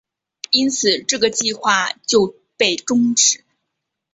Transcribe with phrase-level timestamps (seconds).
[0.49, 3.43] 因此这个计划就被终止。